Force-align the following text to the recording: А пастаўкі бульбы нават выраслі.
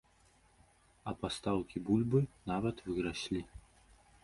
А 1.11 1.13
пастаўкі 1.25 1.83
бульбы 1.91 2.19
нават 2.55 2.77
выраслі. 2.91 3.41